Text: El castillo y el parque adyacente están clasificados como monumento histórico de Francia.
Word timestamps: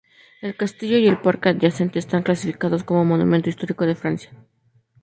El 0.41 0.55
castillo 0.55 0.97
y 0.97 1.05
el 1.07 1.21
parque 1.21 1.49
adyacente 1.49 1.99
están 1.99 2.23
clasificados 2.23 2.83
como 2.83 3.05
monumento 3.05 3.49
histórico 3.51 3.85
de 3.85 3.93
Francia. 3.93 4.31